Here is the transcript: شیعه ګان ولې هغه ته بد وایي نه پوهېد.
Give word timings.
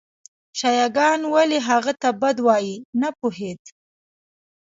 شیعه 0.59 0.87
ګان 0.95 1.21
ولې 1.33 1.59
هغه 1.69 1.93
ته 2.01 2.09
بد 2.21 2.37
وایي 2.47 2.75
نه 3.01 3.09
پوهېد. 3.19 3.61